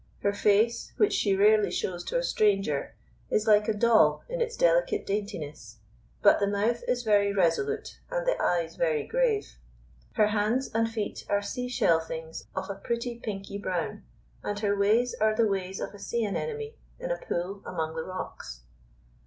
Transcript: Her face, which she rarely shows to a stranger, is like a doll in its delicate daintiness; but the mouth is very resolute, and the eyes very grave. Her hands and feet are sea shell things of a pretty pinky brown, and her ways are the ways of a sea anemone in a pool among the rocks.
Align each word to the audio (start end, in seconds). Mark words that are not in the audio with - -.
Her 0.23 0.33
face, 0.33 0.93
which 0.97 1.13
she 1.13 1.35
rarely 1.35 1.69
shows 1.69 2.03
to 2.05 2.17
a 2.17 2.23
stranger, 2.23 2.95
is 3.29 3.45
like 3.45 3.67
a 3.67 3.73
doll 3.75 4.23
in 4.27 4.41
its 4.41 4.57
delicate 4.57 5.05
daintiness; 5.05 5.77
but 6.23 6.39
the 6.39 6.47
mouth 6.47 6.81
is 6.87 7.03
very 7.03 7.31
resolute, 7.31 7.99
and 8.09 8.25
the 8.25 8.35
eyes 8.41 8.77
very 8.77 9.05
grave. 9.05 9.59
Her 10.13 10.29
hands 10.29 10.71
and 10.73 10.89
feet 10.89 11.23
are 11.29 11.43
sea 11.43 11.67
shell 11.69 11.99
things 11.99 12.47
of 12.55 12.67
a 12.67 12.81
pretty 12.83 13.19
pinky 13.19 13.59
brown, 13.59 14.01
and 14.43 14.57
her 14.61 14.75
ways 14.75 15.13
are 15.21 15.35
the 15.35 15.45
ways 15.45 15.79
of 15.79 15.93
a 15.93 15.99
sea 15.99 16.25
anemone 16.25 16.73
in 16.99 17.11
a 17.11 17.17
pool 17.19 17.61
among 17.63 17.95
the 17.95 18.03
rocks. 18.03 18.61